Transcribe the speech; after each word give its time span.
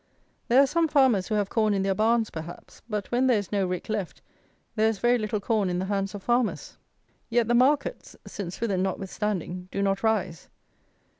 There 0.47 0.59
are 0.59 0.65
some 0.65 0.87
farmers 0.87 1.27
who 1.27 1.35
have 1.35 1.51
corn 1.51 1.75
in 1.75 1.83
their 1.83 1.93
barns, 1.93 2.31
perhaps; 2.31 2.81
but 2.89 3.11
when 3.11 3.27
there 3.27 3.37
is 3.37 3.51
no 3.51 3.67
rick 3.67 3.87
left, 3.87 4.23
there 4.75 4.89
is 4.89 4.97
very 4.97 5.19
little 5.19 5.39
corn 5.39 5.69
in 5.69 5.77
the 5.77 5.85
hands 5.85 6.15
of 6.15 6.23
farmers. 6.23 6.75
Yet 7.29 7.47
the 7.47 7.53
markets, 7.53 8.15
St. 8.25 8.51
Swithin 8.51 8.81
notwithstanding, 8.81 9.67
do 9.71 9.83
not 9.83 10.01
rise. 10.01 10.49